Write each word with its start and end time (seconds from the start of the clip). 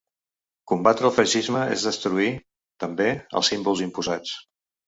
Combatre 0.71 1.05
el 1.09 1.13
feixisme 1.17 1.61
és 1.75 1.85
destruir, 1.89 2.31
també, 2.85 3.11
els 3.41 3.55
símbols 3.55 3.85
imposats. 3.91 4.35